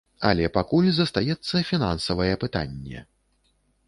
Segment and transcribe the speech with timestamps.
[0.27, 2.99] Але пакуль застаецца фінансавае пытанне.